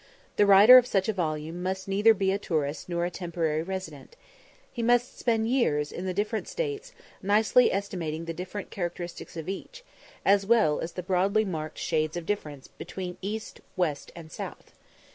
The 0.37 0.47
writer 0.47 0.79
of 0.79 0.87
such 0.87 1.07
a 1.07 1.13
volume 1.13 1.61
must 1.61 1.87
neither 1.87 2.15
be 2.15 2.31
a 2.31 2.39
tourist 2.39 2.89
nor 2.89 3.05
a 3.05 3.11
temporary 3.11 3.61
resident. 3.61 4.15
He 4.73 4.81
must 4.81 5.19
spend 5.19 5.47
years, 5.47 5.91
in 5.91 6.07
the 6.07 6.13
different 6.15 6.47
States, 6.47 6.91
nicely 7.21 7.71
estimating 7.71 8.25
the 8.25 8.33
different 8.33 8.71
characteristics 8.71 9.37
of 9.37 9.47
each, 9.47 9.83
as 10.25 10.43
well 10.43 10.79
as 10.79 10.93
the 10.93 11.03
broadly 11.03 11.45
marked 11.45 11.77
shades 11.77 12.17
of 12.17 12.25
difference 12.25 12.67
between 12.67 13.19
East, 13.21 13.61
West, 13.77 14.11
and 14.15 14.31
South. 14.31 14.71